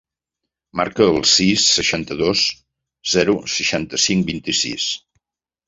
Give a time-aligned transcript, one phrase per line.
[0.79, 2.43] Marca el sis, seixanta-dos,
[3.13, 4.91] zero, seixanta-cinc, vint-i-sis.